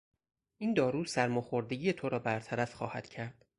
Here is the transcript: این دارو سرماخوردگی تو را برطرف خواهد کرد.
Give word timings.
این 0.57 0.73
دارو 0.73 1.05
سرماخوردگی 1.05 1.93
تو 1.93 2.09
را 2.09 2.19
برطرف 2.19 2.73
خواهد 2.73 3.07
کرد. 3.09 3.45